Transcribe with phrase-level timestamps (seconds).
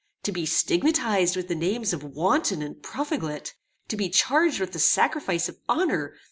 [0.23, 3.53] To be stigmatized with the names of wanton and profligate!
[3.89, 6.15] To be charged with the sacrifice of honor!